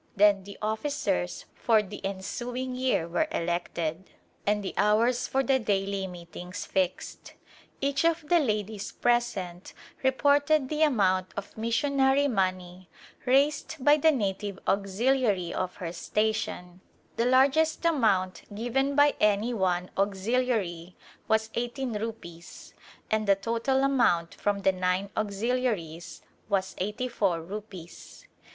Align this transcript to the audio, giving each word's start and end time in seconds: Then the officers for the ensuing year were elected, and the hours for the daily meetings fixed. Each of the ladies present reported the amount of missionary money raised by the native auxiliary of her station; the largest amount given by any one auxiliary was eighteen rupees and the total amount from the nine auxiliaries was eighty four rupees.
Then 0.15 0.45
the 0.45 0.57
officers 0.63 1.45
for 1.53 1.83
the 1.83 2.03
ensuing 2.03 2.73
year 2.73 3.07
were 3.07 3.27
elected, 3.31 4.09
and 4.47 4.63
the 4.63 4.73
hours 4.75 5.27
for 5.27 5.43
the 5.43 5.59
daily 5.59 6.07
meetings 6.07 6.65
fixed. 6.65 7.33
Each 7.81 8.03
of 8.03 8.27
the 8.27 8.39
ladies 8.39 8.91
present 8.91 9.75
reported 10.01 10.69
the 10.69 10.81
amount 10.81 11.27
of 11.37 11.55
missionary 11.55 12.27
money 12.27 12.89
raised 13.27 13.75
by 13.79 13.95
the 13.97 14.09
native 14.11 14.57
auxiliary 14.67 15.53
of 15.53 15.75
her 15.75 15.93
station; 15.93 16.81
the 17.17 17.25
largest 17.25 17.85
amount 17.85 18.41
given 18.55 18.95
by 18.95 19.13
any 19.19 19.53
one 19.53 19.91
auxiliary 19.95 20.95
was 21.27 21.51
eighteen 21.53 21.95
rupees 21.99 22.73
and 23.11 23.27
the 23.27 23.35
total 23.35 23.83
amount 23.83 24.33
from 24.33 24.63
the 24.63 24.71
nine 24.71 25.11
auxiliaries 25.15 26.23
was 26.49 26.73
eighty 26.79 27.07
four 27.07 27.39
rupees. 27.43 28.25